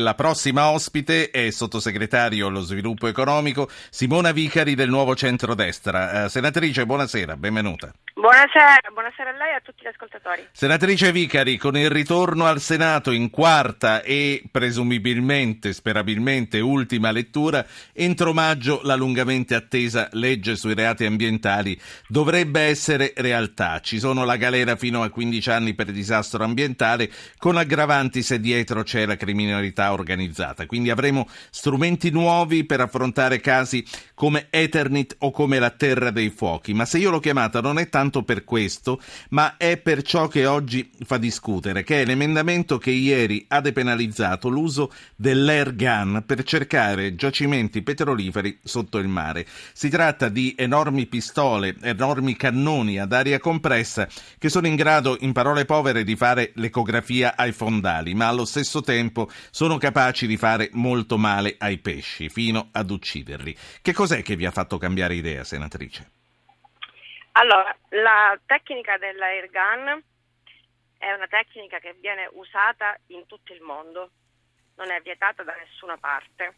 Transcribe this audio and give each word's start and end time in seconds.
La 0.00 0.14
prossima 0.14 0.70
ospite 0.70 1.28
è 1.28 1.50
sottosegretario 1.50 2.46
allo 2.46 2.62
sviluppo 2.62 3.06
economico 3.06 3.68
Simona 3.90 4.32
Vicari 4.32 4.74
del 4.74 4.88
Nuovo 4.88 5.14
Centrodestra. 5.14 6.24
Uh, 6.24 6.28
senatrice, 6.28 6.86
buonasera, 6.86 7.36
benvenuta. 7.36 7.92
Buonasera, 8.40 8.88
buonasera 8.94 9.30
a 9.30 9.36
lei 9.36 9.50
e 9.50 9.54
a 9.56 9.60
tutti 9.60 9.82
gli 9.82 9.86
ascoltatori. 9.86 10.46
Senatrice 10.52 11.12
Vicari, 11.12 11.58
con 11.58 11.76
il 11.76 11.90
ritorno 11.90 12.46
al 12.46 12.58
Senato 12.58 13.10
in 13.10 13.28
quarta 13.28 14.00
e 14.00 14.42
presumibilmente, 14.50 15.74
sperabilmente, 15.74 16.58
ultima 16.60 17.10
lettura, 17.10 17.66
entro 17.92 18.32
maggio 18.32 18.80
la 18.84 18.94
lungamente 18.94 19.54
attesa 19.54 20.08
legge 20.12 20.56
sui 20.56 20.72
reati 20.72 21.04
ambientali 21.04 21.78
dovrebbe 22.08 22.62
essere 22.62 23.12
realtà. 23.14 23.78
Ci 23.80 23.98
sono 23.98 24.24
la 24.24 24.36
galera 24.36 24.74
fino 24.74 25.02
a 25.02 25.10
15 25.10 25.50
anni 25.50 25.74
per 25.74 25.90
disastro 25.90 26.42
ambientale, 26.42 27.10
con 27.36 27.58
aggravanti 27.58 28.22
se 28.22 28.40
dietro 28.40 28.82
c'è 28.84 29.04
la 29.04 29.16
criminalità 29.16 29.92
organizzata. 29.92 30.64
Quindi 30.64 30.88
avremo 30.88 31.28
strumenti 31.50 32.08
nuovi 32.08 32.64
per 32.64 32.80
affrontare 32.80 33.38
casi 33.38 33.84
come 34.14 34.46
Eternit 34.48 35.16
o 35.18 35.30
come 35.30 35.58
la 35.58 35.68
Terra 35.68 36.10
dei 36.10 36.30
Fuochi. 36.30 36.72
Ma 36.72 36.86
se 36.86 36.96
io 36.96 37.10
l'ho 37.10 37.20
chiamata 37.20 37.60
non 37.60 37.78
è 37.78 37.90
tanto 37.90 38.28
per 38.30 38.44
questo, 38.44 39.02
ma 39.30 39.56
è 39.56 39.76
per 39.76 40.02
ciò 40.02 40.28
che 40.28 40.46
oggi 40.46 40.88
fa 41.04 41.18
discutere, 41.18 41.82
che 41.82 42.02
è 42.02 42.04
l'emendamento 42.04 42.78
che 42.78 42.92
ieri 42.92 43.44
ha 43.48 43.60
depenalizzato 43.60 44.48
l'uso 44.48 44.92
dell'air 45.16 45.74
gun 45.74 46.22
per 46.24 46.44
cercare 46.44 47.16
giacimenti 47.16 47.82
petroliferi 47.82 48.56
sotto 48.62 48.98
il 48.98 49.08
mare. 49.08 49.44
Si 49.72 49.88
tratta 49.88 50.28
di 50.28 50.54
enormi 50.56 51.06
pistole, 51.06 51.74
enormi 51.82 52.36
cannoni 52.36 53.00
ad 53.00 53.12
aria 53.12 53.40
compressa 53.40 54.06
che 54.38 54.48
sono 54.48 54.68
in 54.68 54.76
grado, 54.76 55.16
in 55.22 55.32
parole 55.32 55.64
povere, 55.64 56.04
di 56.04 56.14
fare 56.14 56.52
l'ecografia 56.54 57.34
ai 57.36 57.50
fondali, 57.50 58.14
ma 58.14 58.28
allo 58.28 58.44
stesso 58.44 58.80
tempo 58.80 59.28
sono 59.50 59.76
capaci 59.76 60.28
di 60.28 60.36
fare 60.36 60.70
molto 60.74 61.18
male 61.18 61.56
ai 61.58 61.78
pesci, 61.78 62.28
fino 62.28 62.68
ad 62.70 62.92
ucciderli. 62.92 63.56
Che 63.82 63.92
cos'è 63.92 64.22
che 64.22 64.36
vi 64.36 64.46
ha 64.46 64.52
fatto 64.52 64.78
cambiare 64.78 65.16
idea, 65.16 65.42
senatrice? 65.42 66.19
Allora, 67.32 67.74
la 67.90 68.38
tecnica 68.44 68.98
dell'air 68.98 69.48
gun 69.50 70.02
è 70.98 71.12
una 71.12 71.28
tecnica 71.28 71.78
che 71.78 71.94
viene 71.94 72.28
usata 72.32 72.98
in 73.08 73.26
tutto 73.26 73.52
il 73.52 73.60
mondo, 73.60 74.10
non 74.76 74.90
è 74.90 75.00
vietata 75.00 75.42
da 75.42 75.54
nessuna 75.54 75.96
parte. 75.96 76.56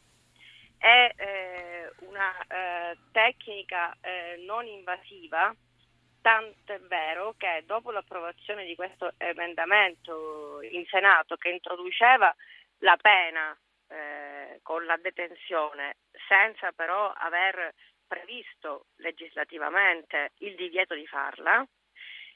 È 0.79 1.13
eh, 1.15 1.93
una 2.01 2.33
eh, 2.49 2.99
tecnica 3.13 3.97
eh, 4.01 4.43
non 4.47 4.67
invasiva, 4.67 5.55
tanto 6.23 6.73
è 6.73 6.81
vero 6.81 7.35
che 7.37 7.63
dopo 7.67 7.91
l'approvazione 7.91 8.65
di 8.65 8.75
questo 8.75 9.13
emendamento 9.19 10.61
in 10.63 10.87
Senato 10.87 11.37
che 11.37 11.51
introduceva 11.51 12.35
la 12.79 12.97
pena 12.97 13.57
eh, 13.89 14.61
con 14.63 14.85
la 14.87 14.97
detenzione 14.97 15.97
senza 16.27 16.73
però 16.73 17.13
aver 17.13 17.75
previsto 18.13 18.89
legislativamente 18.97 20.33
il 20.41 20.55
divieto 20.55 20.95
di 20.95 21.07
farla, 21.07 21.67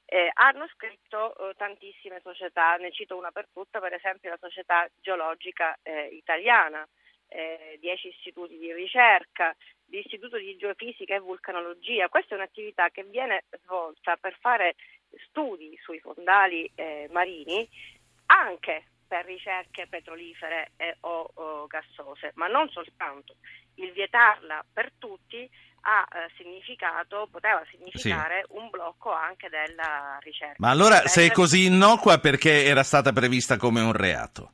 eh, 0.07 0.31
hanno 0.33 0.67
scritto 0.69 1.37
eh, 1.37 1.55
tantissime 1.55 2.21
società, 2.23 2.77
ne 2.77 2.91
cito 2.93 3.15
una 3.15 3.31
per 3.31 3.49
tutte, 3.53 3.79
per 3.79 3.93
esempio 3.93 4.31
la 4.31 4.39
Società 4.41 4.89
Geologica 5.03 5.77
eh, 5.83 6.07
Italiana, 6.13 6.89
10 7.29 7.79
eh, 7.83 8.11
istituti 8.11 8.57
di 8.57 8.73
ricerca, 8.73 9.55
l'Istituto 9.89 10.39
di 10.39 10.57
Geofisica 10.57 11.15
e 11.15 11.19
Vulcanologia. 11.19 12.09
Questa 12.09 12.35
è 12.35 12.39
un'attività 12.39 12.89
che 12.89 13.05
viene 13.05 13.45
svolta 13.63 14.17
per 14.17 14.35
fare 14.41 14.77
studi 15.29 15.77
sui 15.83 16.01
fondali 16.01 16.71
eh, 16.75 17.09
marini 17.11 17.69
anche 18.27 18.85
per 19.07 19.25
ricerche 19.25 19.87
petrolifere 19.89 20.73
o, 21.01 21.31
o 21.35 21.67
gassose, 21.67 22.33
ma 22.35 22.47
non 22.47 22.69
soltanto. 22.71 23.37
Il 23.77 23.93
vietarla 23.93 24.65
per 24.73 24.93
tutti 24.99 25.49
ha 25.89 26.07
eh, 26.11 26.33
significato, 26.37 27.29
poteva 27.31 27.63
significare 27.71 28.45
sì. 28.47 28.57
un 28.57 28.69
blocco 28.71 29.13
anche 29.13 29.49
della 29.49 30.19
ricerca. 30.21 30.57
Ma 30.59 30.71
allora 30.71 31.07
se 31.07 31.27
è 31.27 31.31
così 31.31 31.67
innocua 31.67 32.19
perché 32.19 32.65
era 32.65 32.83
stata 32.83 33.13
prevista 33.13 33.57
come 33.57 33.81
un 33.81 33.93
reato? 33.93 34.53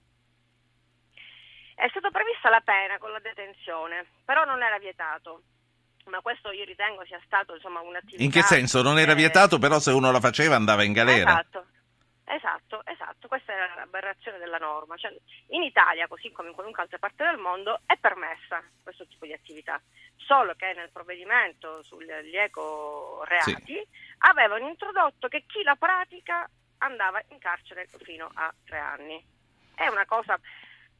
È 1.74 1.88
stata 1.88 2.10
prevista 2.10 2.48
la 2.50 2.60
pena 2.60 2.98
con 2.98 3.10
la 3.10 3.18
detenzione, 3.18 4.06
però 4.24 4.44
non 4.44 4.62
era 4.62 4.78
vietato. 4.78 5.42
Ma 6.04 6.20
questo 6.20 6.50
io 6.50 6.64
ritengo 6.64 7.04
sia 7.06 7.20
stato 7.24 7.54
insomma 7.54 7.80
un'attività. 7.80 8.22
In 8.22 8.30
che 8.30 8.42
senso? 8.42 8.82
Non 8.82 8.98
era 8.98 9.14
vietato, 9.14 9.58
però 9.58 9.78
se 9.78 9.92
uno 9.92 10.10
la 10.10 10.20
faceva 10.20 10.56
andava 10.56 10.82
in 10.82 10.92
galera. 10.92 11.30
Esatto. 11.30 11.66
Esatto, 12.24 12.82
esatto, 12.86 13.28
questa 13.28 13.52
è 13.52 13.56
l'aberrazione 13.76 14.38
della 14.38 14.58
norma. 14.58 14.96
Cioè, 14.96 15.14
in 15.48 15.62
Italia, 15.62 16.06
così 16.06 16.30
come 16.30 16.48
in 16.48 16.54
qualunque 16.54 16.82
altra 16.82 16.98
parte 16.98 17.24
del 17.24 17.36
mondo, 17.36 17.80
è 17.84 17.96
permessa 17.98 18.62
questo 18.82 19.06
tipo 19.06 19.26
di 19.26 19.32
attività, 19.32 19.80
solo 20.16 20.54
che 20.54 20.72
nel 20.74 20.90
provvedimento 20.90 21.82
sugli 21.82 22.36
eco-reati 22.36 23.64
sì. 23.64 23.86
avevano 24.18 24.68
introdotto 24.68 25.28
che 25.28 25.44
chi 25.46 25.62
la 25.62 25.76
pratica 25.76 26.48
andava 26.78 27.22
in 27.28 27.38
carcere 27.38 27.88
fino 28.02 28.30
a 28.34 28.52
tre 28.64 28.78
anni. 28.78 29.24
È 29.74 29.88
una 29.88 30.06
cosa 30.06 30.38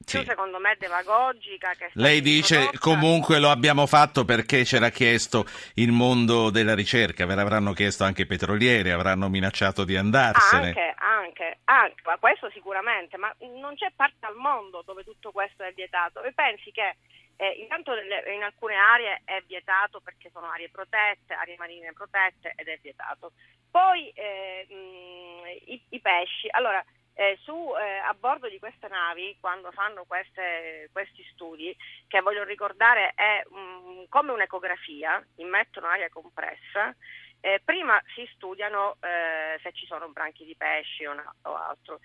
sì. 0.05 0.25
secondo 0.25 0.59
me 0.59 0.77
demagogica. 0.79 1.73
Lei 1.95 2.21
dice 2.21 2.57
introdotta. 2.57 2.79
comunque 2.79 3.39
lo 3.39 3.51
abbiamo 3.51 3.87
fatto 3.87 4.25
perché 4.25 4.65
c'era 4.65 4.91
chiesto 4.91 5.47
il 5.75 5.93
mondo 5.93 6.51
della 6.51 6.75
ricerca, 6.75 7.27
ve 7.27 7.35
l'avranno 7.35 7.73
chiesto 7.73 8.05
anche 8.05 8.23
i 8.23 8.27
petrolieri, 8.27 8.91
avranno 8.91 9.29
minacciato 9.29 9.85
di 9.85 9.97
andarsene. 9.97 10.69
Anche, 10.69 10.95
anche, 11.23 11.59
anche, 11.65 12.03
ma 12.05 12.19
questo 12.19 12.51
sicuramente, 12.51 13.17
ma 13.17 13.35
non 13.61 13.75
c'è 13.75 13.91
parte 13.95 14.27
al 14.27 14.37
mondo 14.37 14.83
dove 14.83 15.05
tutto 15.05 15.33
questo 15.33 15.63
è 15.63 15.73
vietato. 15.73 16.23
E 16.23 16.33
pensi 16.33 16.71
che 16.71 16.97
eh, 17.37 17.51
intanto 17.59 17.93
in 17.95 18.43
alcune 18.43 18.77
aree 18.77 19.23
è 19.25 19.43
vietato 19.47 20.01
perché 20.01 20.31
sono 20.31 20.49
aree 20.49 20.71
protette, 20.71 21.35
aree 21.35 21.57
marine 21.57 21.93
protette 21.93 22.53
ed 22.57 22.69
è 22.69 22.79
vietato. 22.81 23.33
Poi 23.71 24.11
eh, 24.11 24.67
mh, 24.69 25.73
i, 25.73 25.83
i 25.91 26.01
pesci, 26.01 26.49
allora 26.51 26.85
eh, 27.15 27.39
su, 27.43 27.73
eh, 27.79 27.99
a 27.99 28.15
bordo 28.15 28.49
di 28.49 28.59
queste 28.59 28.89
navi, 28.89 29.37
quando 29.41 29.71
fanno 29.73 30.05
queste, 30.05 30.89
questi 30.93 31.25
studi, 31.33 31.77
che 32.07 32.21
voglio 32.21 32.45
ricordare 32.45 33.13
è 33.15 33.43
um, 33.49 34.07
come 34.09 34.33
un'ecografia, 34.33 35.25
immettono 35.37 35.87
aria 35.87 36.09
compressa, 36.09 36.95
eh, 37.43 37.61
prima 37.65 38.01
si 38.15 38.25
studiano 38.35 38.97
eh, 39.01 39.59
se 39.63 39.73
ci 39.73 39.85
sono 39.87 40.09
branchi 40.09 40.45
di 40.45 40.55
pesci 40.55 41.05
o, 41.05 41.13
no, 41.13 41.35
o 41.43 41.57
altro. 41.57 42.01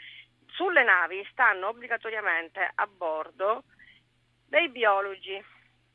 Sulle 0.47 0.83
navi 0.83 1.25
stanno 1.31 1.67
obbligatoriamente 1.67 2.71
a 2.73 2.87
bordo 2.87 3.63
dei 4.47 4.69
biologi 4.69 5.39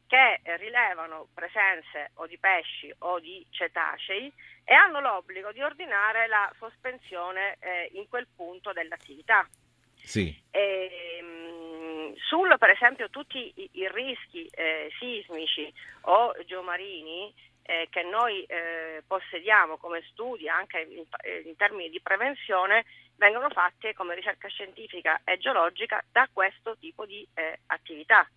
che 0.06 0.40
rilevano 0.58 1.28
presenze 1.34 2.10
o 2.14 2.26
di 2.26 2.38
pesci 2.38 2.94
o 2.98 3.18
di 3.18 3.44
cetacei 3.50 4.32
e 4.62 4.74
hanno 4.74 5.00
l'obbligo 5.00 5.50
di 5.50 5.62
ordinare 5.62 6.28
la 6.28 6.52
sospensione 6.58 7.56
eh, 7.58 7.90
in 7.94 8.08
quel 8.08 8.28
punto 8.36 8.72
dell'attività. 8.72 9.48
Sì. 9.96 10.40
E, 10.50 11.20
mh, 11.20 12.14
sul, 12.16 12.54
per 12.58 12.70
esempio, 12.70 13.10
tutti 13.10 13.52
i, 13.56 13.70
i 13.72 13.88
rischi 13.88 14.46
eh, 14.52 14.92
sismici 14.98 15.72
o 16.02 16.32
geomarini 16.44 17.34
eh, 17.62 17.86
che 17.90 18.02
noi 18.02 18.42
eh, 18.44 19.02
possediamo 19.06 19.76
come 19.76 20.02
studi 20.10 20.48
anche 20.48 20.80
in, 20.80 21.04
eh, 21.22 21.42
in, 21.46 21.56
termini 21.56 21.90
di 21.90 22.00
prevenzione 22.00 22.84
vengono 23.16 23.48
fatti 23.50 23.92
come 23.94 24.14
ricerca 24.14 24.48
scientifica 24.48 25.20
e 25.24 25.38
geologica 25.38 26.02
da 26.10 26.28
questo 26.32 26.76
tipo 26.78 27.06
di 27.06 27.26
eh, 27.34 27.60
attività. 27.66 28.28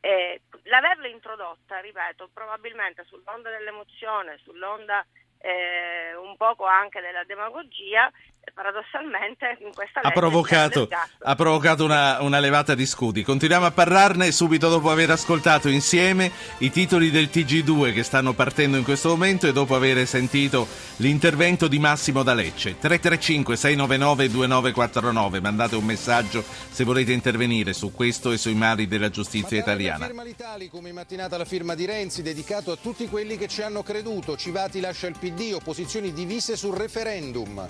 L'averla 0.00 1.08
introdotta, 1.08 1.80
ripeto, 1.80 2.30
probabilmente 2.32 3.04
sull'onda 3.04 3.50
dell'emozione, 3.50 4.38
sull'onda 4.44 5.04
eh, 5.40 6.14
un 6.16 6.36
poco 6.36 6.64
anche 6.64 7.00
della 7.00 7.24
demagogia, 7.24 8.10
paradossalmente 8.54 9.58
in 9.60 9.72
questa 9.74 10.00
legge 10.00 10.08
ha 10.08 10.10
provocato, 10.12 10.88
ha 11.22 11.34
provocato 11.34 11.84
una, 11.84 12.20
una, 12.22 12.38
levata 12.38 12.74
di 12.74 12.86
scudi. 12.86 13.22
Continuiamo 13.22 13.66
a 13.66 13.70
parlarne 13.70 14.30
subito 14.32 14.68
dopo 14.68 14.90
aver 14.90 15.10
ascoltato 15.10 15.68
insieme 15.68 16.30
i 16.58 16.70
titoli 16.70 17.10
del 17.10 17.28
TG2 17.32 17.92
che 17.92 18.02
stanno 18.02 18.32
partendo 18.32 18.76
in 18.76 18.84
questo 18.84 19.08
momento 19.08 19.46
e 19.46 19.52
dopo 19.52 19.74
aver 19.74 20.06
sentito 20.06 20.66
l'intervento 20.96 21.68
di 21.68 21.78
Massimo 21.78 22.22
da 22.22 22.34
Lecce. 22.34 22.78
335 22.78 23.56
699 23.56 24.28
2949, 24.28 25.40
mandate 25.40 25.76
un 25.76 25.84
messaggio 25.84 26.44
se 26.70 26.84
volete 26.84 27.12
intervenire 27.12 27.72
su 27.72 27.92
questo 27.92 28.32
e 28.32 28.38
sui 28.38 28.54
mali 28.54 28.86
della 28.86 29.10
giustizia 29.10 29.58
italiana. 29.58 30.06
Firma 30.06 30.22
l'Italia 30.22 30.68
come 30.70 30.90
in 30.90 30.94
mattinata 30.94 31.36
la 31.36 31.44
firma 31.44 31.74
di 31.74 31.86
Renzi 31.86 32.22
dedicato 32.22 32.72
a 32.72 32.76
tutti 32.76 33.08
quelli 33.08 33.36
che 33.36 33.48
ci 33.48 33.62
hanno 33.62 33.82
creduto. 33.82 34.36
Civati 34.36 34.80
lascia 34.80 35.06
il 35.06 35.16
PD, 35.18 35.52
opposizioni 35.54 36.12
divise 36.12 36.56
sul 36.56 36.74
referendum. 36.76 37.66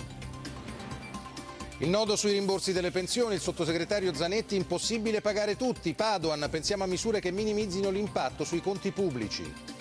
Il 1.81 1.91
nodo 1.91 2.17
sui 2.17 2.33
rimborsi 2.33 2.73
delle 2.73 2.91
pensioni, 2.91 3.37
il 3.37 3.41
sottosegretario 3.41 4.13
Zanetti, 4.13 4.57
impossibile 4.57 5.21
pagare 5.21 5.57
tutti. 5.57 5.95
Padoan, 5.95 6.49
pensiamo 6.51 6.83
a 6.83 6.89
misure 6.89 7.21
che 7.21 7.31
minimizzino 7.31 7.89
l'impatto 7.91 8.43
sui 8.43 8.61
conti 8.61 8.91
pubblici. 8.91 9.77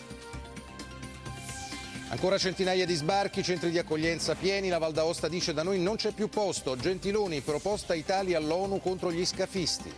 Ancora 2.09 2.37
centinaia 2.37 2.85
di 2.85 2.93
sbarchi, 2.93 3.41
centri 3.41 3.71
di 3.71 3.79
accoglienza 3.79 4.35
pieni, 4.35 4.69
la 4.69 4.77
Val 4.77 4.93
d'Aosta 4.93 5.27
dice 5.27 5.53
da 5.53 5.63
noi 5.63 5.79
non 5.79 5.95
c'è 5.95 6.11
più 6.11 6.29
posto. 6.29 6.77
Gentiloni, 6.77 7.41
proposta 7.41 7.95
Italia 7.95 8.37
all'ONU 8.37 8.79
contro 8.79 9.11
gli 9.11 9.25
scafisti. 9.25 9.91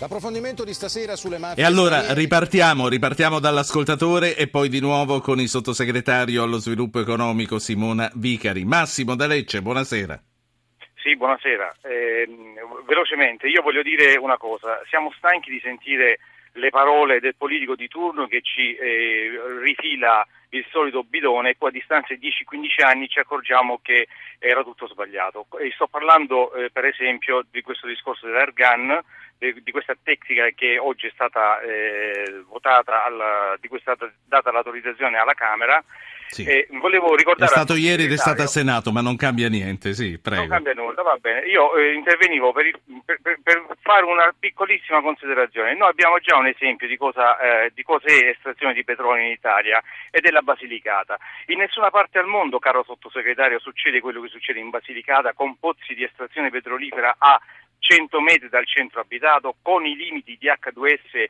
L'approfondimento 0.00 0.62
di 0.62 0.74
stasera 0.74 1.16
sulle 1.16 1.38
mafie. 1.38 1.60
E 1.60 1.66
allora 1.66 2.14
ripartiamo, 2.14 2.86
ripartiamo 2.86 3.40
dall'ascoltatore 3.40 4.36
e 4.36 4.46
poi 4.46 4.68
di 4.68 4.78
nuovo 4.78 5.18
con 5.20 5.40
il 5.40 5.48
sottosegretario 5.48 6.44
allo 6.44 6.58
sviluppo 6.58 7.00
economico 7.00 7.58
Simona 7.58 8.08
Vicari. 8.14 8.64
Massimo 8.64 9.16
D'Alecce, 9.16 9.60
buonasera. 9.60 10.22
Sì, 11.02 11.16
buonasera. 11.16 11.74
Eh, 11.82 12.28
velocemente, 12.86 13.48
io 13.48 13.60
voglio 13.60 13.82
dire 13.82 14.16
una 14.16 14.36
cosa. 14.36 14.80
Siamo 14.88 15.12
stanchi 15.16 15.50
di 15.50 15.58
sentire 15.58 16.20
le 16.58 16.70
parole 16.70 17.20
del 17.20 17.34
politico 17.36 17.74
di 17.74 17.88
turno 17.88 18.26
che 18.26 18.40
ci 18.42 18.74
eh, 18.74 19.30
rifila 19.62 20.26
il 20.50 20.64
solito 20.70 21.02
bidone 21.02 21.50
e 21.50 21.56
poi 21.56 21.68
a 21.68 21.72
distanza 21.72 22.14
di 22.14 22.28
10-15 22.28 22.84
anni 22.84 23.08
ci 23.08 23.18
accorgiamo 23.18 23.80
che 23.82 24.08
era 24.38 24.62
tutto 24.62 24.86
sbagliato. 24.86 25.46
E 25.58 25.70
sto 25.74 25.86
parlando 25.86 26.52
eh, 26.52 26.70
per 26.70 26.84
esempio 26.84 27.44
di 27.50 27.62
questo 27.62 27.86
discorso 27.86 28.26
dell'Ergan, 28.26 29.00
di 29.38 29.70
questa 29.70 29.96
tecnica 30.02 30.48
che 30.50 30.78
oggi 30.78 31.06
è 31.06 31.10
stata 31.14 31.60
eh, 31.60 32.42
votata, 32.48 33.04
alla, 33.04 33.56
di 33.60 33.68
cui 33.68 33.78
è 33.78 33.80
stata 33.80 34.10
data 34.24 34.50
l'autorizzazione 34.50 35.16
alla 35.16 35.34
Camera. 35.34 35.82
Sì. 36.30 36.44
Eh, 36.44 36.68
volevo 36.80 37.14
ricordare 37.14 37.50
è 37.50 37.54
stato 37.54 37.74
ieri 37.74 38.04
ed 38.04 38.12
è 38.12 38.16
stata 38.16 38.42
al 38.42 38.48
Senato, 38.48 38.92
ma 38.92 39.00
non 39.00 39.16
cambia 39.16 39.48
niente, 39.48 39.94
sì, 39.94 40.18
prego. 40.18 40.42
Non 40.42 40.50
cambia 40.50 40.74
nulla, 40.74 41.02
va 41.02 41.16
bene. 41.16 41.46
Io 41.46 41.74
eh, 41.76 41.94
intervenivo 41.94 42.52
per, 42.52 42.70
per, 43.04 43.40
per, 43.42 43.66
fare 43.80 44.04
una 44.04 44.32
piccolissima 44.38 45.00
considerazione. 45.00 45.74
Noi 45.74 45.88
abbiamo 45.88 46.18
già 46.18 46.36
un 46.36 46.46
esempio 46.46 46.86
di 46.86 46.96
cosa 46.96 47.38
eh, 47.38 47.72
di 47.74 47.82
cos'è 47.82 48.28
estrazione 48.28 48.74
di 48.74 48.84
petrolio 48.84 49.24
in 49.24 49.30
Italia 49.30 49.82
ed 50.10 50.24
è 50.26 50.30
la 50.30 50.42
Basilicata. 50.42 51.16
In 51.46 51.58
nessuna 51.58 51.90
parte 51.90 52.18
al 52.18 52.26
mondo, 52.26 52.58
caro 52.58 52.84
sottosegretario, 52.84 53.58
succede 53.58 54.00
quello 54.00 54.20
che 54.20 54.28
succede 54.28 54.58
in 54.58 54.70
Basilicata 54.70 55.32
con 55.32 55.58
pozzi 55.58 55.94
di 55.94 56.04
estrazione 56.04 56.50
petrolifera 56.50 57.16
a 57.18 57.40
100 57.78 58.20
metri 58.20 58.48
dal 58.48 58.66
centro 58.66 59.00
abitato 59.00 59.56
con 59.62 59.86
i 59.86 59.96
limiti 59.96 60.36
di 60.38 60.48
H2S 60.48 61.26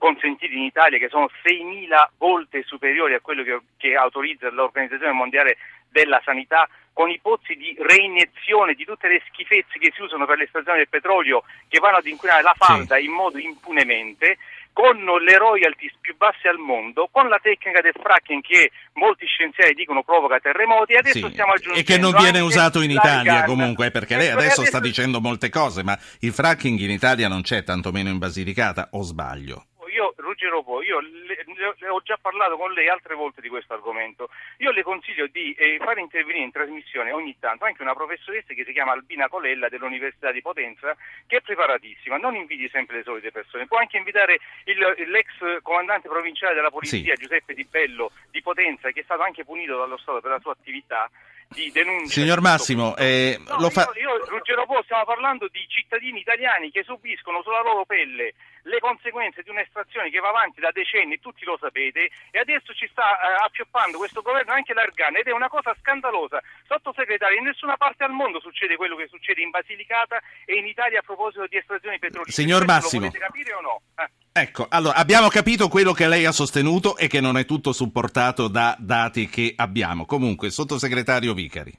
consentiti 0.00 0.56
in 0.56 0.64
Italia 0.64 0.98
che 0.98 1.08
sono 1.08 1.28
6.000 1.44 2.08
volte 2.16 2.64
superiori 2.64 3.14
a 3.14 3.20
quello 3.20 3.44
che, 3.44 3.60
che 3.76 3.94
autorizza 3.94 4.50
l'Organizzazione 4.50 5.12
Mondiale 5.12 5.58
della 5.88 6.20
Sanità 6.24 6.68
con 6.92 7.10
i 7.10 7.20
pozzi 7.20 7.54
di 7.54 7.76
reiniezione 7.78 8.74
di 8.74 8.84
tutte 8.84 9.08
le 9.08 9.22
schifezze 9.28 9.78
che 9.78 9.92
si 9.94 10.02
usano 10.02 10.26
per 10.26 10.38
l'estrazione 10.38 10.78
del 10.78 10.88
petrolio 10.88 11.44
che 11.68 11.78
vanno 11.78 11.98
ad 11.98 12.06
inquinare 12.06 12.42
la 12.42 12.54
falda 12.56 12.96
sì. 12.96 13.04
in 13.04 13.12
modo 13.12 13.38
impunemente 13.38 14.38
con 14.72 14.96
le 14.96 15.36
royalties 15.36 15.92
più 16.00 16.16
basse 16.16 16.48
al 16.48 16.56
mondo, 16.56 17.08
con 17.10 17.28
la 17.28 17.38
tecnica 17.42 17.80
del 17.80 17.92
fracking 18.00 18.40
che 18.40 18.70
molti 18.94 19.26
scienziati 19.26 19.74
dicono 19.74 20.02
provoca 20.02 20.38
terremoti, 20.38 20.92
e 20.92 20.98
adesso 20.98 21.26
sì, 21.26 21.32
stiamo 21.32 21.52
aggiungendo... 21.52 21.80
E 21.80 21.82
che 21.82 21.98
non 22.00 22.14
viene 22.16 22.40
usato 22.40 22.80
in 22.80 22.90
Italia 22.90 23.44
comunque, 23.44 23.90
perché 23.90 24.16
lei 24.16 24.30
adesso 24.30 24.64
sta 24.64 24.80
dicendo 24.80 25.20
molte 25.20 25.48
cose, 25.48 25.82
ma 25.82 25.98
il 26.20 26.32
fracking 26.32 26.78
in 26.78 26.90
Italia 26.90 27.28
non 27.28 27.42
c'è, 27.42 27.64
tantomeno 27.64 28.08
in 28.08 28.18
Basilicata, 28.18 28.90
o 28.92 29.02
sbaglio? 29.02 29.64
Io, 30.00 30.12
Ruggero 30.30 30.62
Po, 30.62 30.82
io 30.82 31.00
le, 31.00 31.44
le, 31.44 31.88
ho 31.88 32.00
già 32.02 32.16
parlato 32.20 32.56
con 32.56 32.72
lei 32.72 32.88
altre 32.88 33.14
volte 33.14 33.40
di 33.40 33.48
questo 33.48 33.74
argomento. 33.74 34.30
Io 34.58 34.70
le 34.70 34.82
consiglio 34.82 35.26
di 35.26 35.52
eh, 35.54 35.78
fare 35.82 36.00
intervenire 36.00 36.44
in 36.44 36.52
trasmissione 36.52 37.10
ogni 37.10 37.36
tanto 37.40 37.64
anche 37.64 37.82
una 37.82 37.94
professoressa 37.94 38.54
che 38.54 38.64
si 38.64 38.72
chiama 38.72 38.92
Albina 38.92 39.28
Colella 39.28 39.68
dell'Università 39.68 40.30
di 40.30 40.40
Potenza, 40.40 40.96
che 41.26 41.38
è 41.38 41.40
preparatissima. 41.40 42.16
Non 42.16 42.36
inviti 42.36 42.68
sempre 42.68 42.98
le 42.98 43.02
solite 43.02 43.32
persone. 43.32 43.66
Può 43.66 43.78
anche 43.78 43.96
invitare 43.96 44.38
il, 44.64 44.78
l'ex 45.10 45.62
comandante 45.62 46.08
provinciale 46.08 46.54
della 46.54 46.70
polizia, 46.70 47.14
sì. 47.16 47.22
Giuseppe 47.22 47.54
Di 47.54 47.64
Bello, 47.64 48.12
di 48.30 48.40
Potenza, 48.40 48.90
che 48.90 49.00
è 49.00 49.04
stato 49.04 49.22
anche 49.22 49.44
punito 49.44 49.76
dallo 49.76 49.98
Stato 49.98 50.20
per 50.20 50.30
la 50.30 50.40
sua 50.40 50.52
attività 50.52 51.10
di 51.48 51.70
denuncia. 51.72 52.20
Signor 52.20 52.40
Massimo, 52.40 52.96
eh, 52.96 53.36
no, 53.44 53.58
lo 53.58 53.70
fa... 53.70 53.90
io, 53.94 54.16
io 54.16 54.24
Ruggero 54.26 54.66
Po, 54.66 54.82
stiamo 54.84 55.04
parlando 55.04 55.48
di 55.50 55.66
cittadini 55.66 56.20
italiani 56.20 56.70
che 56.70 56.84
subiscono 56.84 57.42
sulla 57.42 57.62
loro 57.62 57.84
pelle 57.84 58.34
le 58.64 58.78
conseguenze 58.78 59.42
di 59.42 59.50
un'estrazione 59.50 60.10
che 60.10 60.19
va 60.20 60.28
avanti 60.28 60.60
da 60.60 60.70
decenni, 60.70 61.18
tutti 61.18 61.44
lo 61.44 61.58
sapete, 61.60 62.10
e 62.30 62.38
adesso 62.38 62.72
ci 62.74 62.88
sta 62.90 63.18
eh, 63.18 63.44
appioppando 63.44 63.98
questo 63.98 64.22
governo 64.22 64.52
anche 64.52 64.74
l'Argan 64.74 65.16
ed 65.16 65.26
è 65.26 65.32
una 65.32 65.48
cosa 65.48 65.74
scandalosa. 65.80 66.40
Sottosegretario, 66.66 67.38
in 67.38 67.44
nessuna 67.44 67.76
parte 67.76 68.04
al 68.04 68.12
mondo 68.12 68.40
succede 68.40 68.76
quello 68.76 68.96
che 68.96 69.08
succede 69.08 69.40
in 69.40 69.50
Basilicata 69.50 70.20
e 70.44 70.56
in 70.56 70.66
Italia 70.66 71.00
a 71.00 71.02
proposito 71.02 71.46
di 71.46 71.56
estrazioni 71.56 71.98
petrolifere. 71.98 72.32
Signor 72.32 72.64
Massimo, 72.64 73.04
lo 73.04 73.10
potete 73.10 73.24
capire 73.24 73.52
o 73.54 73.60
no? 73.60 73.82
Eh. 73.96 74.08
Ecco, 74.32 74.66
allora 74.70 74.96
abbiamo 74.96 75.28
capito 75.28 75.68
quello 75.68 75.92
che 75.92 76.06
lei 76.06 76.24
ha 76.24 76.32
sostenuto 76.32 76.96
e 76.96 77.08
che 77.08 77.20
non 77.20 77.36
è 77.36 77.44
tutto 77.44 77.72
supportato 77.72 78.48
da 78.48 78.76
dati 78.78 79.28
che 79.28 79.54
abbiamo. 79.56 80.06
Comunque, 80.06 80.50
sottosegretario 80.50 81.34
Vicari. 81.34 81.72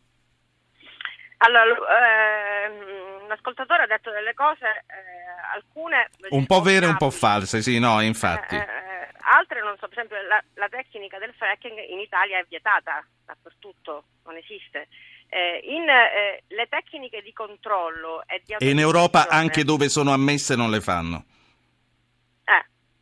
Allora, 1.44 1.64
ehm, 1.64 3.28
l'ascoltatore 3.28 3.84
ha 3.84 3.88
detto 3.88 4.12
delle 4.12 4.34
cose, 4.34 4.68
eh, 4.68 5.21
alcune... 5.54 6.10
Un 6.30 6.46
po' 6.46 6.62
vere 6.62 6.86
e 6.86 6.90
un 6.90 6.98
po' 6.98 7.10
false, 7.10 7.62
sì, 7.62 7.80
no, 7.80 8.02
infatti. 8.02 8.56
Eh, 8.56 8.60
eh, 8.60 9.08
altre 9.22 9.62
non 9.62 9.76
so, 9.80 9.88
per 9.88 10.00
esempio 10.00 10.22
la, 10.28 10.44
la, 10.56 10.70
tecnica 10.70 11.18
del 11.18 11.34
fracking 11.34 11.78
in 11.90 12.00
Italia 12.00 12.40
è 12.40 12.46
vietata 12.48 13.06
dappertutto, 13.26 14.04
non 14.26 14.38
esiste. 14.38 14.88
Eh, 15.30 15.62
in, 15.64 15.88
eh, 15.88 16.44
le 16.48 16.68
tecniche 16.68 17.22
di 17.22 17.32
controllo 17.32 18.24
e 18.28 18.42
di 18.46 18.54
E 18.58 18.70
in 18.70 18.80
Europa 18.80 19.28
anche 19.30 19.64
dove 19.64 19.88
sono 19.88 20.12
ammesse 20.12 20.56
non 20.56 20.70
le 20.70 20.82
fanno? 20.82 21.26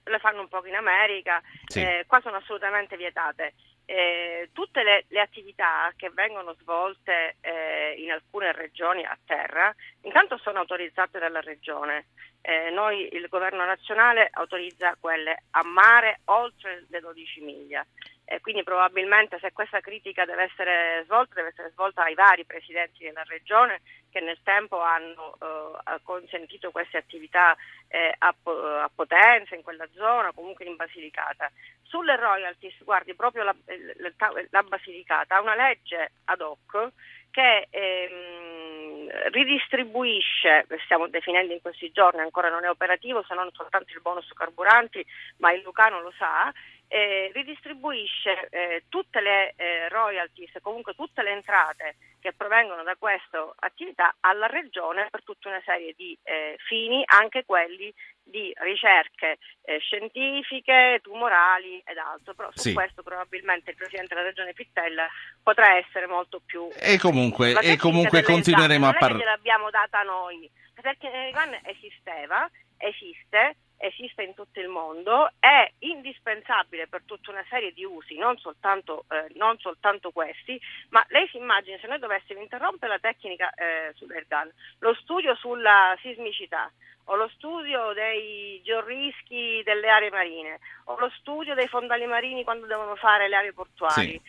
le 0.09 0.19
fanno 0.19 0.41
un 0.41 0.47
po' 0.47 0.65
in 0.65 0.75
America, 0.75 1.41
sì. 1.67 1.81
eh, 1.81 2.03
qua 2.07 2.19
sono 2.21 2.37
assolutamente 2.37 2.97
vietate. 2.97 3.53
Eh, 3.91 4.51
tutte 4.53 4.83
le, 4.83 5.05
le, 5.07 5.19
attività 5.19 5.91
che 5.95 6.11
vengono 6.11 6.53
svolte 6.59 7.37
eh, 7.41 7.95
in 7.97 8.11
alcune 8.11 8.51
regioni 8.51 9.03
a 9.03 9.17
terra, 9.25 9.73
intanto 10.01 10.37
sono 10.37 10.59
autorizzate 10.59 11.17
dalla 11.17 11.41
regione. 11.41 12.09
Eh, 12.39 12.69
noi, 12.69 13.09
il 13.15 13.27
governo 13.29 13.65
nazionale, 13.65 14.29
autorizza 14.31 14.95
quelle 14.99 15.41
a 15.49 15.63
mare 15.63 16.19
oltre 16.25 16.85
le 16.87 16.99
12 16.99 17.41
miglia. 17.41 17.83
Eh, 18.31 18.41
quindi 18.41 18.61
probabilmente 18.61 19.39
se 19.39 19.51
questa 19.51 19.79
critica 19.79 20.23
deve 20.23 20.43
essere 20.43 21.01
svolta, 21.05 21.33
deve 21.33 21.47
essere 21.47 21.71
svolta 21.71 22.03
ai 22.03 22.13
vari 22.13 22.45
presidenti 22.45 23.03
della 23.03 23.23
regione 23.23 23.81
che 24.11 24.19
nel 24.19 24.37
tempo 24.43 24.79
hanno 24.79 25.35
eh, 25.41 25.99
consentito 26.03 26.69
queste 26.69 26.97
attività 26.97 27.57
eh, 27.87 28.13
a, 28.19 28.27
a, 28.27 28.91
Potenza, 28.93 29.55
in 29.55 29.63
quella 29.63 29.87
zona, 29.95 30.31
comunque 30.31 30.65
in 30.65 30.75
Basilicata. 30.75 31.49
Sulle 31.81 32.17
royalties, 32.17 32.83
guardi, 32.83 33.15
proprio 33.15 33.41
la, 33.41 33.55
la, 33.65 34.31
la 34.51 34.61
Basilicata 34.61 35.37
ha 35.37 35.41
una 35.41 35.55
legge 35.55 36.11
ad 36.25 36.41
hoc 36.41 36.91
che 37.31 37.67
ehm, 37.69 39.09
ridistribuisce, 39.31 40.67
stiamo 40.83 41.07
definendo 41.07 41.53
in 41.53 41.61
questi 41.61 41.91
giorni, 41.91 42.21
ancora 42.21 42.49
non 42.49 42.63
è 42.63 42.69
operativo 42.69 43.23
se 43.23 43.33
non 43.33 43.49
soltanto 43.53 43.91
il 43.93 44.01
bonus 44.01 44.31
carburanti, 44.33 45.03
ma 45.37 45.51
il 45.51 45.61
Lucano 45.61 46.01
lo 46.01 46.11
sa, 46.17 46.51
eh, 46.89 47.29
ridistribuisce 47.33 48.47
eh, 48.49 48.83
tutte 48.89 49.21
le 49.21 49.53
eh, 49.55 49.87
royalties, 49.89 50.51
comunque 50.61 50.95
tutte 50.95 51.21
le 51.21 51.31
entrate 51.31 51.95
che 52.19 52.33
provengono 52.33 52.83
da 52.83 52.95
questa 52.97 53.53
attività 53.59 54.15
alla 54.19 54.47
Regione 54.47 55.07
per 55.09 55.23
tutta 55.23 55.49
una 55.49 55.61
serie 55.63 55.93
di 55.95 56.17
eh, 56.23 56.55
fini, 56.67 57.03
anche 57.05 57.45
quelli 57.45 57.93
di 58.23 58.51
ricerche 58.57 59.37
eh, 59.63 59.77
scientifiche, 59.79 60.99
tumorali 61.01 61.81
ed 61.85 61.97
altro. 61.97 62.33
Però 62.33 62.49
su 62.53 62.69
sì. 62.69 62.73
questo 62.73 63.03
probabilmente 63.03 63.69
il 63.69 63.77
Presidente 63.77 64.15
della 64.15 64.27
Regione 64.27 64.53
Pittella 64.53 65.07
potrà 65.41 65.77
essere 65.77 66.07
molto 66.07 66.41
più... 66.43 66.69
E 66.75 66.97
comunque, 66.97 67.53
e 67.61 67.77
comunque 67.77 68.23
continueremo 68.23 68.87
a 68.87 68.93
parlare. 68.93 69.13
Non 69.13 69.21
è 69.21 69.23
che 69.23 69.29
l'abbiamo 69.29 69.69
data 69.69 70.01
noi, 70.01 70.49
perché 70.81 71.11
Egan 71.27 71.57
esisteva, 71.63 72.49
esiste 72.77 73.55
esiste 73.79 74.23
in 74.23 74.33
tutto 74.33 74.59
il 74.59 74.67
mondo, 74.67 75.31
è 75.39 75.71
indispensabile 75.79 76.87
per 76.87 77.03
tutta 77.05 77.31
una 77.31 77.45
serie 77.49 77.71
di 77.73 77.85
usi, 77.85 78.17
non 78.17 78.37
soltanto, 78.37 79.05
eh, 79.09 79.31
non 79.35 79.57
soltanto 79.57 80.11
questi, 80.11 80.59
ma 80.89 81.03
lei 81.09 81.27
si 81.29 81.37
immagina 81.37 81.77
se 81.79 81.87
noi 81.87 81.99
dovessimo 81.99 82.41
interrompere 82.41 82.91
la 82.91 82.99
tecnica 82.99 83.51
eh, 83.53 83.93
sull'Ergan, 83.95 84.51
lo 84.79 84.93
studio 84.95 85.33
sulla 85.35 85.97
sismicità, 86.01 86.69
o 87.11 87.15
lo 87.15 87.29
studio 87.35 87.91
dei 87.93 88.61
georischi 88.63 89.61
delle 89.63 89.89
aree 89.89 90.11
marine, 90.11 90.59
o 90.85 90.99
lo 90.99 91.11
studio 91.19 91.55
dei 91.55 91.67
fondali 91.67 92.05
marini 92.05 92.43
quando 92.43 92.67
devono 92.67 92.95
fare 92.95 93.27
le 93.27 93.35
aree 93.35 93.53
portuali. 93.53 93.93
Sì. 93.93 94.21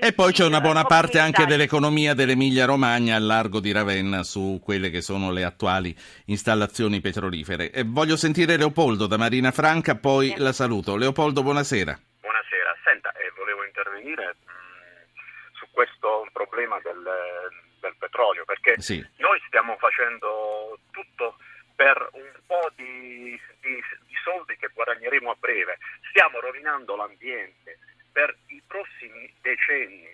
e 0.00 0.12
poi 0.12 0.32
c'è 0.32 0.44
una 0.46 0.62
buona 0.62 0.84
parte 0.84 1.18
anche 1.18 1.44
dell'economia 1.44 2.14
dell'Emilia 2.14 2.64
Romagna 2.64 3.16
al 3.16 3.24
largo 3.24 3.60
di 3.60 3.70
Ravenna 3.70 4.22
su 4.22 4.60
quelle 4.62 4.88
che 4.88 5.02
sono 5.02 5.30
le 5.30 5.44
attuali 5.44 5.94
installazioni 6.26 7.00
petrolifere. 7.00 7.70
E 7.70 7.84
voglio 7.84 8.16
sentire 8.16 8.43
Leopoldo 8.44 9.06
da 9.06 9.16
Marina 9.16 9.50
Franca, 9.50 9.96
poi 9.96 10.28
sì. 10.28 10.36
la 10.36 10.52
saluto. 10.52 10.96
Leopoldo, 10.96 11.42
buonasera. 11.42 11.98
Buonasera, 12.20 12.76
senta, 12.84 13.10
eh, 13.12 13.32
volevo 13.36 13.64
intervenire 13.64 14.36
mh, 14.36 14.50
mm, 14.50 15.54
su 15.54 15.66
questo 15.72 16.28
problema 16.32 16.78
del, 16.84 17.02
del 17.80 17.94
petrolio, 17.98 18.44
perché 18.44 18.80
sì. 18.80 19.04
noi 19.16 19.40
stiamo 19.46 19.76
facendo 19.78 20.78
tutto 20.90 21.36
per 21.74 21.96
un 22.12 22.30
po' 22.46 22.70
di, 22.76 23.40
di, 23.60 23.74
di 24.06 24.16
soldi 24.22 24.56
che 24.56 24.68
guadagneremo 24.72 25.30
a 25.30 25.36
breve. 25.40 25.78
Stiamo 26.10 26.40
rovinando 26.40 26.96
l'ambiente 26.96 27.78
per 28.12 28.36
i 28.46 28.62
prossimi 28.66 29.32
decenni. 29.40 30.12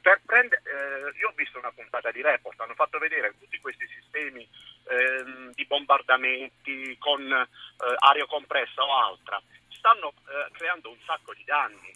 Prendere, 0.00 0.62
eh, 0.64 1.18
io 1.18 1.28
ho 1.28 1.32
visto 1.34 1.58
una 1.58 1.72
puntata 1.72 2.10
di 2.10 2.22
report, 2.22 2.60
hanno 2.60 2.74
fatto 2.74 2.98
vedere 2.98 3.34
tutti 3.38 3.58
questi 3.60 3.86
sistemi 3.88 4.48
ehm, 4.90 5.52
di 5.54 5.64
bombardamenti 5.66 6.96
con 6.98 7.20
eh, 7.30 7.46
aria 7.98 8.26
compressa 8.26 8.82
o 8.82 8.92
altra, 8.92 9.40
stanno 9.68 10.12
eh, 10.28 10.50
creando 10.52 10.90
un 10.90 10.98
sacco 11.06 11.32
di 11.34 11.44
danni. 11.44 11.92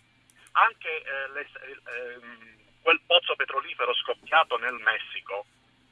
Anche 0.52 1.02
eh, 1.02 1.28
le, 1.32 1.48
ehm, 1.66 2.56
quel 2.82 3.00
pozzo 3.06 3.34
petrolifero 3.34 3.92
scoppiato 3.94 4.56
nel 4.58 4.74
Messico 4.74 5.46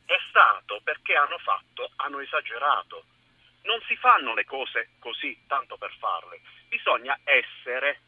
è 0.07 0.17
stato 0.29 0.81
perché 0.85 1.15
hanno 1.15 1.39
fatto, 1.39 1.91
hanno 1.97 2.21
esagerato. 2.21 3.05
Non 3.63 3.81
si 3.87 3.97
fanno 3.97 4.35
le 4.35 4.45
cose 4.45 4.91
così 4.99 5.45
tanto 5.47 5.77
per 5.77 5.95
farle, 5.99 6.41
bisogna 6.69 7.19
essere 7.25 8.01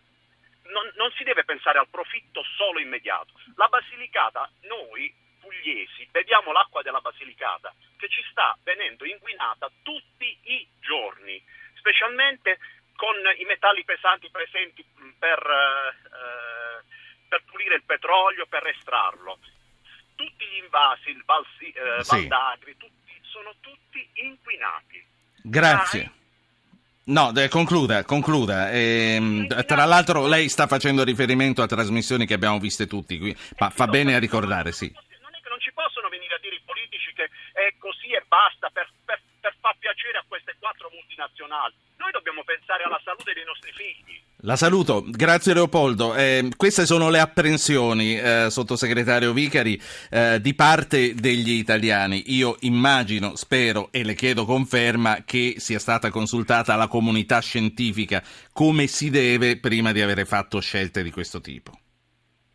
non, 0.65 0.91
non, 0.97 1.11
si 1.13 1.25
deve 1.25 1.45
pensare 1.45 1.79
al 1.79 1.89
profitto 1.89 2.43
solo 2.57 2.81
immediato. 2.81 3.33
La 3.57 3.69
Basilicata, 3.69 4.51
noi 4.63 5.13
pugliesi, 5.45 6.09
beviamo 6.11 6.53
l'acqua 6.53 6.81
della 6.81 7.01
Basilicata 7.01 7.75
che 7.99 8.09
ci 8.09 8.25
sta 8.31 8.57
venendo 8.65 9.05
inquinata 9.05 9.71
tutti 9.83 10.39
i 10.45 10.67
giorni, 10.81 11.37
specialmente 11.77 12.59
con 12.97 13.15
i 13.37 13.45
metalli 13.45 13.85
pesanti 13.85 14.31
presenti 14.31 14.85
per, 15.19 15.39
eh, 15.39 16.85
per 17.29 17.45
pulire 17.45 17.77
il 17.77 17.85
petrolio, 17.85 18.47
per 18.47 18.67
estrarlo. 18.67 19.39
Tutti 20.15 20.45
gli 20.47 20.63
invasi, 20.63 21.11
il 21.11 21.23
Val, 21.25 21.45
eh, 21.59 22.05
sì. 22.05 22.11
Valdagri, 22.11 22.77
tutti, 22.79 23.21
sono 23.23 23.55
tutti 23.61 24.09
inquinati. 24.15 25.05
Grazie. 25.43 26.01
Dai, 26.01 26.23
No, 27.07 27.33
concluda, 27.51 28.03
concluda. 28.05 28.71
Eh, 28.71 29.47
tra 29.67 29.85
l'altro 29.85 30.27
lei 30.27 30.49
sta 30.49 30.67
facendo 30.67 31.05
riferimento 31.05 31.61
a 31.61 31.67
trasmissioni 31.67 32.25
che 32.25 32.33
abbiamo 32.33 32.59
viste 32.59 32.87
tutti, 32.87 33.19
qui, 33.19 33.37
ma 33.59 33.69
fa 33.69 33.87
bene 33.87 34.15
a 34.15 34.19
ricordare, 34.19 34.73
sì. 34.73 34.91
Non 35.21 35.35
è 35.35 35.43
che 35.43 35.51
non 35.51 35.61
ci 35.61 35.71
possono 35.75 36.09
venire 36.09 36.35
a 36.35 36.39
dire 36.41 36.55
i 36.55 36.63
politici 36.65 37.13
che 37.13 37.29
è 37.53 37.75
così 37.77 38.09
e 38.09 38.24
basta 38.35 38.69
per, 38.73 38.91
per, 39.05 39.21
per 39.41 39.55
far 39.61 39.77
piacere 39.79 40.19
a 40.19 40.25
queste 40.27 40.57
quattro 40.59 40.91
multinazionali. 40.93 41.75
Noi 41.97 42.11
dobbiamo 42.11 42.43
pensare 42.43 42.83
alla 42.83 43.01
salute 43.05 43.33
dei 43.33 43.45
nostri 43.45 43.71
figli. 43.73 44.21
La 44.39 44.57
saluto, 44.57 45.05
grazie 45.07 45.55
Leopoldo. 45.55 46.15
Eh, 46.17 46.51
queste 46.57 46.85
sono 46.85 47.09
le 47.09 47.21
apprensioni, 47.21 48.19
eh, 48.19 48.51
sottosegretario 48.51 49.33
Vicari, 49.33 49.81
eh, 50.11 50.41
di 50.41 50.55
parte 50.55 51.15
degli 51.15 51.53
italiani. 51.53 52.35
Io 52.35 52.57
immagino, 52.61 53.37
spero 53.37 53.89
e 53.93 54.03
le 54.03 54.15
chiedo 54.15 54.45
conferma 54.45 55.23
che 55.25 55.55
sia 55.59 55.79
stata 55.79 56.11
consultata 56.11 56.75
la 56.75 56.89
comunità 56.89 57.39
scientifica 57.39 58.23
come 58.53 58.89
si 58.89 59.09
deve 59.09 59.59
prima 59.59 59.93
di 59.93 60.03
avere 60.03 60.25
fatto 60.25 60.59
scelte 60.61 61.03
di 61.03 61.11
questo 61.11 61.41
tipo. 61.41 61.84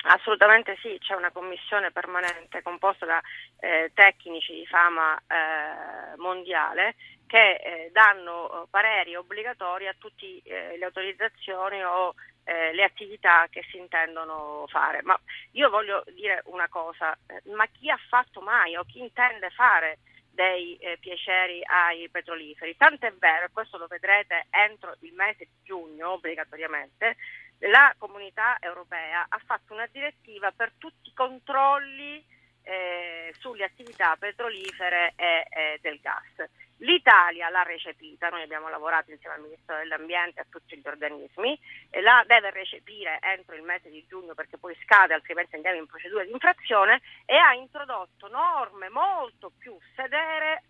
Assolutamente 0.02 0.78
sì, 0.82 0.98
c'è 1.00 1.14
una 1.14 1.32
commissione 1.32 1.92
permanente 1.92 2.62
composta 2.62 3.06
da 3.06 3.22
eh, 3.60 3.92
tecnici 3.94 4.54
di 4.54 4.66
fama 4.66 5.18
eh, 5.18 6.16
mondiale 6.18 6.96
che 7.28 7.56
eh, 7.56 7.90
danno 7.92 8.64
eh, 8.64 8.68
pareri 8.70 9.16
obbligatori 9.16 9.88
a 9.88 9.96
tutte 9.98 10.26
eh, 10.44 10.78
le 10.78 10.86
autorizzazioni 10.86 11.84
o 11.84 12.16
eh, 12.46 12.74
le 12.74 12.84
attività 12.84 13.48
che 13.50 13.66
si 13.70 13.78
intendono 13.78 14.66
fare. 14.68 15.02
Ma 15.04 15.20
io 15.52 15.70
voglio 15.70 16.04
dire 16.16 16.44
una 16.46 16.70
cosa, 16.70 17.16
ma 17.54 17.68
chi 17.68 17.90
ha 17.90 18.00
fatto 18.08 18.40
mai 18.40 18.78
o 18.78 18.86
chi 18.86 19.02
intende 19.02 19.50
fare 19.50 20.00
dei 20.32 20.78
eh, 20.78 20.98
piaceri 20.98 21.62
ai 21.66 22.08
petroliferi. 22.10 22.78
Tanto 22.78 23.06
è 23.06 23.12
vero, 23.12 23.46
e 23.46 23.50
questo 23.52 23.78
lo 23.78 23.88
vedrete 23.88 24.48
entro 24.50 24.96
il 25.02 25.14
mese 25.14 25.40
di 25.40 25.64
giugno 25.64 26.12
obbligatoriamente, 26.12 27.18
la 27.60 27.94
comunità 27.98 28.58
europea 28.60 29.26
ha 29.28 29.40
fatto 29.46 29.74
una 29.74 29.88
direttiva 29.92 30.52
per 30.52 30.72
tutti 30.78 31.10
i 31.10 31.14
controlli 31.14 32.24
eh, 32.64 33.34
sulle 33.40 33.64
attività 33.64 34.16
petrolifere 34.18 35.14
e, 35.16 35.48
e 35.50 35.80
del 35.82 36.00
gas. 36.00 36.50
L'Italia 36.80 37.50
l'ha 37.50 37.64
recepita, 37.64 38.30
noi 38.30 38.44
abbiamo 38.44 38.70
lavorato 38.70 39.12
insieme 39.12 39.36
al 39.36 39.42
Ministro 39.42 39.76
dell'Ambiente 39.76 40.40
e 40.40 40.44
a 40.44 40.48
tutti 40.50 40.78
gli 40.78 40.88
organismi, 40.88 41.60
e 41.90 42.02
la 42.02 42.24
deve 42.26 42.52
recepire 42.52 43.20
entro 43.22 43.56
il 43.56 43.64
mese 43.64 43.90
di 43.90 44.06
giugno 44.08 44.34
perché 44.34 44.58
poi 44.58 44.78
scade, 44.84 45.14
altrimenti 45.14 45.56
andiamo 45.56 45.78
in 45.78 45.88
procedura 45.88 46.24
di 46.24 46.32
infrazione 46.32 47.02
e 47.26 47.36
ha 47.36 47.54
introdotto 47.54 48.28
norme 48.28 48.90
molto 48.90 49.52
più 49.58 49.78
severe 49.96 50.64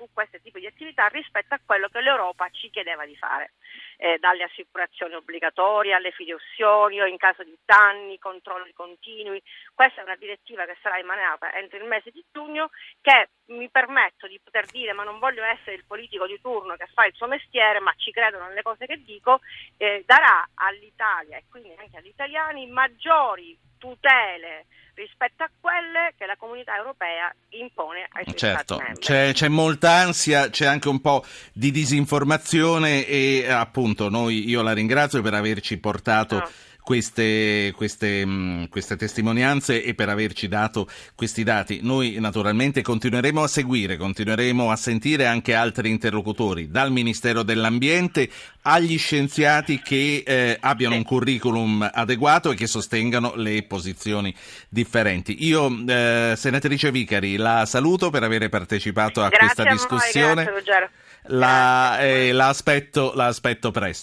su 0.00 0.08
questo 0.14 0.40
tipo 0.40 0.58
di 0.58 0.66
attività 0.66 1.08
rispetto 1.08 1.52
a 1.54 1.60
quello 1.64 1.88
che 1.88 2.00
l'Europa 2.00 2.48
ci 2.50 2.70
chiedeva 2.70 3.04
di 3.04 3.16
fare, 3.16 3.52
eh, 3.98 4.18
dalle 4.18 4.44
assicurazioni 4.44 5.14
obbligatorie 5.14 5.92
alle 5.92 6.10
fideiussioni 6.12 7.00
o 7.00 7.06
in 7.06 7.18
caso 7.18 7.44
di 7.44 7.56
danni, 7.64 8.18
controlli 8.18 8.72
continui. 8.72 9.42
Questa 9.74 10.00
è 10.00 10.04
una 10.04 10.16
direttiva 10.16 10.64
che 10.64 10.76
sarà 10.80 10.98
emanata 10.98 11.52
entro 11.52 11.78
il 11.78 11.84
mese 11.84 12.10
di 12.10 12.24
giugno 12.32 12.70
che 13.02 13.28
mi 13.46 13.68
permetto 13.68 14.26
di 14.26 14.40
poter 14.42 14.64
dire, 14.66 14.92
ma 14.92 15.02
non 15.02 15.18
voglio 15.18 15.39
essere 15.44 15.76
il 15.76 15.84
politico 15.86 16.26
di 16.26 16.38
turno 16.40 16.76
che 16.76 16.88
fa 16.92 17.06
il 17.06 17.14
suo 17.14 17.26
mestiere, 17.26 17.80
ma 17.80 17.92
ci 17.96 18.10
credo 18.10 18.42
nelle 18.42 18.62
cose 18.62 18.86
che 18.86 19.02
dico, 19.04 19.40
eh, 19.76 20.02
darà 20.06 20.48
all'Italia 20.54 21.36
e 21.36 21.44
quindi 21.50 21.72
anche 21.76 21.96
agli 21.96 22.08
italiani 22.08 22.66
maggiori 22.68 23.56
tutele 23.78 24.66
rispetto 24.94 25.42
a 25.42 25.50
quelle 25.58 26.12
che 26.16 26.26
la 26.26 26.36
comunità 26.36 26.76
europea 26.76 27.34
impone 27.50 28.06
ai 28.10 28.24
suoi 28.24 28.36
certo. 28.36 28.82
C'è, 28.98 29.32
c'è 29.32 29.48
molta 29.48 29.92
ansia, 29.92 30.50
c'è 30.50 30.66
anche 30.66 30.88
un 30.88 31.00
po' 31.00 31.24
di 31.52 31.70
disinformazione 31.70 33.06
e 33.06 33.48
appunto 33.48 34.10
noi, 34.10 34.48
io 34.48 34.60
la 34.62 34.72
ringrazio 34.72 35.22
per 35.22 35.34
averci 35.34 35.78
portato... 35.78 36.36
No 36.36 36.50
queste, 36.82 37.72
queste, 37.76 38.24
mm, 38.26 38.64
queste, 38.64 38.96
testimonianze 38.96 39.82
e 39.82 39.94
per 39.94 40.08
averci 40.08 40.48
dato 40.48 40.88
questi 41.14 41.42
dati. 41.42 41.80
Noi 41.82 42.16
naturalmente 42.18 42.82
continueremo 42.82 43.42
a 43.42 43.48
seguire, 43.48 43.96
continueremo 43.96 44.70
a 44.70 44.76
sentire 44.76 45.26
anche 45.26 45.54
altri 45.54 45.90
interlocutori, 45.90 46.70
dal 46.70 46.90
Ministero 46.90 47.42
dell'Ambiente 47.42 48.28
agli 48.62 48.98
scienziati 48.98 49.80
che 49.80 50.22
eh, 50.26 50.56
abbiano 50.60 50.94
un 50.94 51.02
curriculum 51.02 51.88
adeguato 51.92 52.50
e 52.50 52.54
che 52.54 52.66
sostengano 52.66 53.34
le 53.36 53.62
posizioni 53.62 54.34
differenti. 54.68 55.46
Io, 55.46 55.70
eh, 55.86 56.34
senatrice 56.36 56.90
Vicari, 56.90 57.36
la 57.36 57.64
saluto 57.66 58.10
per 58.10 58.22
aver 58.22 58.48
partecipato 58.48 59.22
a 59.22 59.28
grazie 59.28 59.46
questa 59.46 59.62
a 59.62 59.72
discussione. 59.72 60.44
Voi, 60.44 60.62
grazie, 60.62 60.90
la, 61.24 61.98
eh, 62.00 62.32
l'aspetto, 62.32 63.12
l'aspetto 63.14 63.70
presto. 63.70 63.98